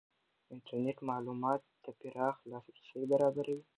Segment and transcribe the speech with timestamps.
[0.53, 3.61] انټرنېټ معلوماتو ته پراخ لاسرسی برابروي.